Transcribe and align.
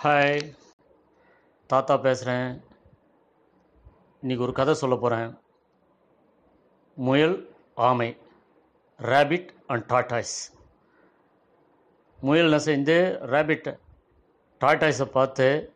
Hi 0.00 0.54
தாத்தா 1.66 1.96
பேசுகிறேன் 1.96 2.60
இன்றைக்கி 4.22 4.38
ஒரு 4.38 4.52
கதை 4.52 4.74
சொல்ல 4.74 4.96
போகிறேன் 4.96 5.38
முயல் 6.96 7.48
ஆமை 7.74 8.16
ரேபிட் 8.98 9.50
அண்ட் 9.66 9.84
டாட்டாய்ஸ் 9.92 10.52
முயல் 12.20 12.44
என்ன 12.44 12.56
செஞ்சு 12.56 12.96
ரேபிட் 13.26 13.68
டாட்டாய்ஸை 14.60 15.04
பார்த்து 15.04 15.72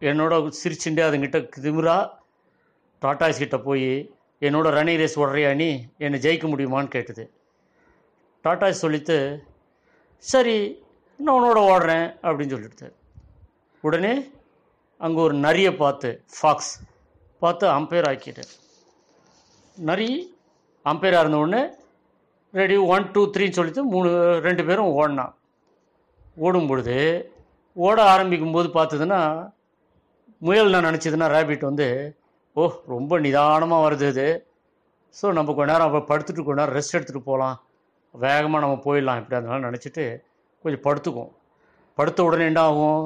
என்னோட 0.00 0.50
சிரிச்சுண்டே 0.64 1.02
அதுங்கிட்ட 1.06 1.48
திமிரா 1.60 2.10
டாட்டாய்ஸ் 3.02 3.38
கிட்டே 3.38 3.56
போய் 3.56 4.14
என்னோட 4.40 4.68
ரன்னிங் 4.68 4.96
ரேஸ் 4.96 5.20
ஓடுறியா 5.20 5.54
நீ? 5.54 5.86
என்னை 5.98 6.20
ஜெயிக்க 6.20 6.46
முடியுமான்னு 6.46 6.88
கேட்டது. 6.88 7.30
டாட்டாய்ஸ் 8.44 8.82
சொல்லிட்டு 8.82 9.44
சரி 10.18 10.84
நான் 11.18 11.42
உன்னோட 11.42 11.58
ஓடுறேன் 11.70 12.14
அப்படின்னு 12.22 12.50
சொல்லிட்டு 12.50 12.99
உடனே 13.86 14.14
அங்கே 15.00 15.20
ஒரு 15.26 15.34
நரியை 15.46 15.72
பார்த்து 15.82 16.08
ஃபாக்ஸ் 16.36 16.72
பார்த்து 17.42 17.64
அம்பையர் 17.76 18.08
ஆக்கிட்டு. 18.10 18.44
நரி 19.76 20.08
அம்பையராக 20.86 21.22
இருந்த 21.24 21.38
உடனே 21.44 21.62
ரெடி 22.54 22.76
ஒன் 22.94 23.06
டூ 23.14 23.22
த்ரீன்னு 23.34 23.56
சொல்லிட்டு 23.58 23.82
மூணு 23.92 24.10
ரெண்டு 24.46 24.62
பேரும் 24.68 24.94
ஓடினான் 25.00 25.34
ஓடும் 26.46 26.68
பொழுது 26.70 26.96
ஓட 27.76 27.98
ஆரம்பிக்கும் 28.12 28.54
போது 28.56 28.68
பார்த்ததுன்னா 28.76 29.20
முயல் 30.46 30.72
நான் 30.74 30.88
நினச்சதுன்னா 30.88 31.26
ரேபிட் 31.36 31.68
வந்து 31.68 31.86
ஓ 32.56 32.62
ரொம்ப 32.92 33.12
நிதானமாக 33.24 33.84
வருது 33.86 34.06
இது. 34.12 34.28
ஸோ 35.16 35.26
நம்ம 35.36 35.52
கொஞ்ச 35.58 35.68
நேரம் 35.72 35.88
அப்போ 35.88 36.00
படுத்துட்டு 36.10 36.44
கொஞ்ச 36.46 36.58
நேரம் 36.60 36.76
ரெஸ்ட் 36.78 36.96
எடுத்துகிட்டு 36.96 37.28
போகலாம் 37.30 37.56
வேகமாக 38.14 38.62
நம்ம 38.64 38.76
போயிடலாம். 38.86 39.18
இப்படி 39.20 39.36
அதனால 39.38 39.64
நினச்சிட்டு 39.68 40.04
கொஞ்சம் 40.64 40.84
படுத்துக்கும் 40.86 41.32
படுத்த 41.98 42.24
உடனே 42.28 42.44
என்ன 42.50 42.60
ஆகும்? 42.70 43.04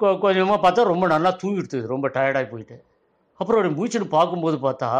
கொ- 0.00 0.18
கொஞ்சமாக 0.18 0.58
பார்த்தா 0.64 0.84
ரொம்ப 0.84 1.06
நல்லா 1.06 1.36
தூங்கிடுது 1.42 1.86
ரொம்ப 1.86 2.08
டயர்டாகி 2.08 2.48
போயிட்டு. 2.48 2.76
அப்புறம் 3.40 3.60
ஒரு 3.62 3.70
மூச்சுன்னு 3.70 4.08
பார்க்கும்போது 4.08 4.56
பார்த்தா 4.56 4.90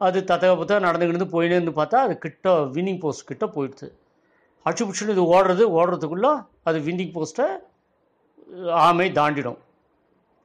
அது 0.00 0.20
தத்தக 0.20 0.52
பார்த்தா 0.58 0.76
நடந்துக்கிட்டு 0.86 1.26
போயினே 1.34 1.54
இருந்து 1.56 1.70
பார்த்தா 1.70 1.94
அது 2.06 2.18
கிட்ட 2.18 2.50
வின்னிங் 2.74 2.98
போஸ்ட் 2.98 3.26
கிட்ட 3.26 3.46
போயிடுது. 3.46 3.88
அடிச்சு 4.66 4.82
பிடிச்சின்னு 4.86 5.14
இது 5.14 5.22
ஓடுறது 5.34 5.64
ஓடுறதுக்குள்ளே 5.78 6.32
அது 6.62 6.78
வின்னிங் 6.78 7.14
போஸ்ட்டை 7.16 7.46
ஆமை 8.70 9.12
தாண்டிடும். 9.12 9.58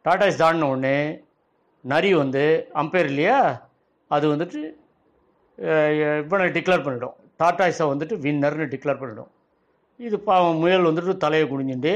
டாடாஸ் 0.06 0.42
தாண்டின 0.42 0.68
உடனே 0.74 0.98
நரி 1.86 2.14
வந்து 2.14 2.44
அம்பையர் 2.74 3.10
இல்லையா? 3.12 3.40
அது 4.12 4.26
வந்துட்டு 4.36 4.60
இப்போ 6.22 6.38
டிக்ளேர் 6.58 6.84
பண்ணிடும். 6.84 7.16
டாடாஸை 7.40 7.86
வந்துட்டு 7.92 8.16
வின்னர்னு 8.26 8.66
டிக்ளேர் 8.74 9.00
பண்ணிடும். 9.00 9.32
இது 9.98 10.20
பாவம் 10.20 10.58
முயல் 10.58 10.88
வந்துட்டு 10.90 11.18
தலையை 11.24 11.46
குனிஞ்சுட்டு 11.50 11.94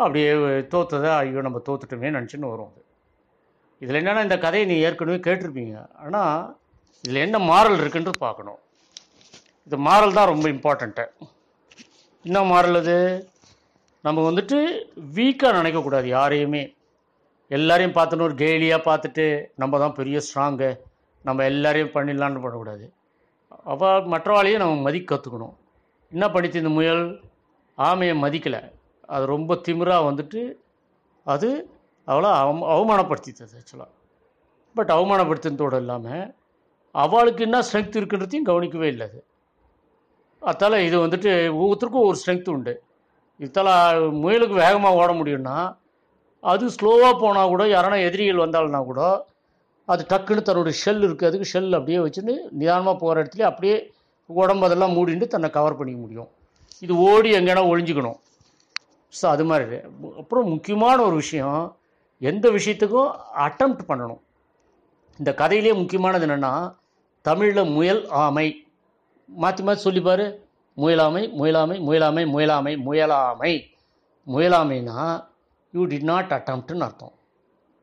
அப்படியே 0.00 0.30
தோத்ததை 0.72 1.10
ஐயோ 1.20 1.40
நம்ம 1.46 1.60
தோத்துட்டோமே 1.68 2.10
நினச்சின்னு 2.16 2.52
வரும் 2.52 2.70
அது. 2.70 2.82
இதில் 3.82 3.98
என்னென்னா 4.00 4.22
இந்த 4.26 4.36
கதையை 4.44 4.64
நீ 4.70 4.76
ஏற்கனவே 4.86 5.18
கேட்டிருப்பீங்க. 5.26 5.76
ஆனால் 6.04 6.36
இதில் 7.04 7.24
என்ன 7.26 7.38
மாரல் 7.50 7.80
இருக்குன்றது 7.82 8.18
பார்க்கணும். 8.26 8.60
இந்த 9.66 9.76
மாரல் 9.88 10.16
தான் 10.18 10.30
ரொம்ப 10.32 10.46
இம்பார்ட்டண்ட்டு 10.54 11.04
என்ன 12.24 12.40
மாரல் 12.52 12.78
அது? 12.80 12.96
நம்ம 14.06 14.22
வந்துட்டு 14.28 14.58
வீக்காக 15.16 15.52
நினைக்கக்கூடாது 15.58 16.06
யாரையுமே. 16.16 16.62
எல்லாரையும் 17.50 17.96
பார்த்துன்னு 17.96 18.26
ஒரு 18.28 18.36
கேலியாக 18.42 18.86
பார்த்துட்டு 18.88 19.26
நம்ம 19.62 19.78
தான் 19.82 19.96
பெரிய 19.98 20.18
ஸ்ட்ராங்கு 20.26 20.70
நம்ம 21.28 21.44
எல்லாரையும் 21.52 21.94
பண்ணிடலான்னு 21.96 22.44
பண்ணக்கூடாது. 22.44 22.86
அவள் 23.72 24.08
மற்றவாளையும் 24.12 24.62
நம்ம 24.62 24.76
மதிக்க 24.86 25.08
கற்றுக்கணும் 25.10 25.56
என்ன 26.12 26.24
பண்ணிச்சு 26.34 26.62
இந்த 26.62 26.72
முயல்? 26.78 27.04
ஆமையை 27.78 28.14
மதிக்கலை. 28.24 28.62
அது 29.14 29.24
ரொம்ப 29.34 29.54
திமிராக 29.66 30.06
வந்துட்டு 30.08 30.40
அது 31.26 31.48
அவளை 32.08 32.30
அவம் 32.42 32.62
அவமானப்படுத்தித்தது 32.74 33.58
ஆக்சுவலாக 33.60 33.90
பட் 34.76 34.92
அவமானப்படுத்தினதோடு 34.96 35.78
இல்லாமல் 35.82 36.24
அவளுக்கு 36.94 37.42
என்ன 37.46 37.58
ஸ்ட்ரென்த் 37.66 37.98
இருக்குன்றதையும் 37.98 38.48
கவனிக்கவே 38.48 38.88
இல்லை 38.92 39.04
அது. 39.08 39.20
அதால் 40.42 40.84
இது 40.86 40.96
வந்துட்டு 41.06 41.30
ஒவ்வொருத்தருக்கும் 41.58 42.06
ஒரு 42.08 42.16
ஸ்ட்ரென்த் 42.20 42.50
உண்டு. 42.54 42.74
இதால் 43.40 44.00
முயலுக்கு 44.22 44.56
வேகமாக 44.64 44.98
ஓட 45.00 45.10
முடியும்னா 45.20 45.56
அது 46.42 46.64
ஸ்லோவாக 46.76 47.12
போனால் 47.20 47.52
கூட 47.52 47.64
யாரானா 47.74 47.98
எதிரிகள் 48.08 48.42
வந்தாலும்னா 48.44 48.80
கூட 48.90 49.02
அது 49.88 50.02
டக்குன்னு 50.10 50.42
தன்னுடைய 50.48 50.74
ஷெல் 50.82 51.04
இருக்குது 51.06 51.28
அதுக்கு 51.30 51.48
ஷெல் 51.52 51.76
அப்படியே 51.78 51.98
வச்சுட்டு 52.04 52.34
நிதானமாக 52.60 52.96
போகிற 53.02 53.22
இடத்துல 53.22 53.46
அப்படியே 53.50 53.76
உடம்பதெல்லாம் 54.30 54.94
மூடிட்டு 54.96 55.26
தன்னை 55.34 55.48
கவர் 55.56 55.78
பண்ணிக்க 55.78 56.00
முடியும். 56.00 56.28
இது 56.84 56.92
ஓடி 57.08 57.30
எங்கேனா 57.38 57.62
ஒழிஞ்சிக்கணும் 57.70 58.18
ஸோ 59.18 59.24
அது 59.34 59.44
மாதிரி. 59.50 59.78
அப்புறம் 60.20 60.50
முக்கியமான 60.54 60.96
ஒரு 61.08 61.16
விஷயம் 61.22 61.62
எந்த 62.30 62.46
விஷயத்துக்கும் 62.56 63.10
அட்டம்ப்ட் 63.46 63.88
பண்ணணும். 63.88 64.22
இந்த 65.20 65.30
கதையிலே 65.40 65.72
முக்கியமானது 65.80 66.26
என்னென்னா 66.26 66.52
தமிழில் 67.24 67.72
முயல் 67.76 68.02
ஆமை. 68.24 68.46
மாற்றி 69.28 69.62
மாற்றி 69.66 69.82
சொல்லிப்பார் 69.86 70.24
முயலாமை 70.82 71.22
முயலாமை 71.40 71.76
முயலாமை 71.88 72.22
முயலாமை 72.34 72.72
முயலாமை. 72.86 73.52
முயலாமைனா 74.26 74.98
யூ 75.74 75.82
டிட் 75.92 76.08
நாட் 76.12 76.32
அட்டம்ப்ட்னு 76.38 76.86
அர்த்தம். 76.86 77.14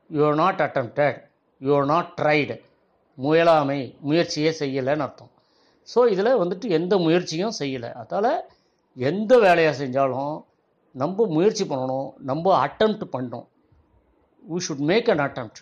You 0.09 0.21
are 0.29 0.37
not 0.43 0.61
attempted 0.65 1.17
you 1.61 1.71
are 1.77 1.89
not 1.93 2.11
tried 2.19 2.55
முயலாமை 3.17 3.79
முயற்சியே 4.07 4.51
செய்யலைன்னு 4.61 5.05
அர்த்தம். 5.05 5.31
ஸோ 5.87 5.99
இதில் 6.13 6.39
வந்துட்டு 6.41 6.67
எந்த 6.77 6.93
முயற்சியும் 7.05 7.57
செய்யலை. 7.61 7.89
அதால் 8.01 8.31
எந்த 8.97 9.31
வேலையாக 9.45 9.75
செஞ்சாலும் 9.81 10.35
நம்ம 10.95 11.25
முயற்சி 11.35 11.63
பண்ணணும் 11.63 12.09
நம்ம 12.29 12.53
அட்டம்ப்ட் 12.65 13.05
பண்ணணும். 13.15 13.47
We 14.43 14.59
should 14.67 14.85
make 14.91 15.09
an 15.13 15.23
attempt 15.25 15.61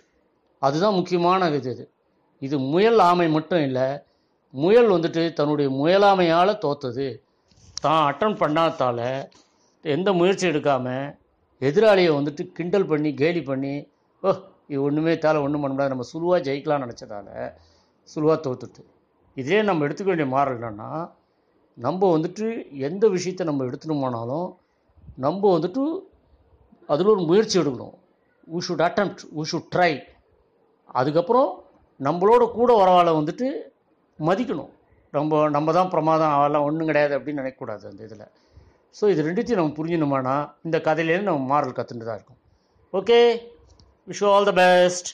அதுதான் 0.61 0.97
முக்கியமான 0.99 1.49
இது 1.59 1.71
இது. 1.75 1.85
இது 2.41 2.55
முயல் 2.73 2.99
ஆமை 3.07 3.27
மட்டும் 3.37 3.63
இல்லை 3.67 3.87
முயல் 4.53 4.89
வந்துட்டு 4.95 5.23
தன்னுடைய 5.39 5.69
முயலாமையால் 5.79 6.61
தோத்தது. 6.65 7.07
தான் 7.85 8.03
அட்டன் 8.09 8.37
பண்ணாதால் 8.41 9.07
எந்த 9.85 10.09
முயற்சி 10.19 10.45
எடுக்காமல் 10.51 11.07
எதிராளியை 11.61 12.11
வந்துட்டு 12.17 12.43
கிண்டல் 12.57 12.89
பண்ணி 12.91 13.09
கேலி 13.21 13.41
பண்ணி 13.49 13.73
ஓ 14.23 14.31
இது 14.71 14.79
ஒன்றுமே 14.85 15.13
தால் 15.23 15.43
ஒன்றும் 15.45 15.61
பண்ண 15.63 15.73
முடியாது 15.73 15.93
நம்ம 15.93 16.05
சுலுவாக 16.11 16.39
ஜெயிக்கலாம்னு 16.47 16.85
நினச்சதால 16.85 17.27
சுலுவாக 18.09 18.37
தோத்துட்டு. 18.45 18.81
இதே 19.37 19.59
நம்ம 19.69 19.85
எடுத்துக்க 19.87 20.09
வேண்டிய 20.11 20.29
மாறல் 20.35 20.57
என்னன்னா 20.57 20.89
நம்ம 21.77 22.09
வந்துட்டு 22.15 22.47
எந்த 22.87 23.03
விஷயத்தை 23.15 23.43
நம்ம 23.49 23.65
எடுத்துட்டு 23.69 23.97
போனாலும் 24.03 24.47
நம்ம 25.25 25.51
வந்துட்டு 25.55 25.83
அதில் 26.93 27.13
ஒரு 27.13 27.23
முயற்சி 27.29 27.55
எடுக்கணும். 27.61 27.95
We 28.53 28.59
should 28.67 28.83
attempt 28.87 29.21
we 29.37 29.43
should 29.51 29.69
try 29.75 29.91
அதுக்கப்புறம் 30.99 31.49
நம்மளோட 32.07 32.43
கூட 32.57 32.71
வரவாளை 32.81 33.13
வந்துட்டு 33.19 33.47
மதிக்கணும். 34.19 34.71
நம்ம 35.15 35.41
நம்ம 35.55 35.73
தான் 35.77 35.91
பிரமாதம் 35.93 36.35
அவெல்லாம் 36.37 36.65
ஒன்றும் 36.67 36.89
கிடையாது 36.89 37.13
அப்படின்னு 37.17 37.41
நினைக்கக்கூடாது 37.41 37.83
அந்த 37.91 38.01
இதில். 38.07 38.25
ஸோ 38.97 39.03
இது 39.13 39.25
ரெண்டுத்தையும் 39.27 39.61
நம்ம 39.61 39.75
புரிஞ்சணுமானா 39.79 40.35
இந்த 40.67 40.77
கதையிலேருந்து 40.87 41.31
நம்ம 41.31 41.47
மாறல் 41.53 41.77
கற்றுட்டு 41.77 42.07
தான் 42.09 42.19
இருக்கும். 42.19 42.39
Okay 42.99 43.19
wish 44.09 44.23
all 44.33 44.49
the 44.49 44.53
best 44.63 45.09